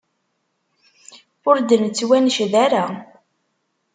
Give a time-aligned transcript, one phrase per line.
[1.49, 2.85] Ur d-nettwanced ara.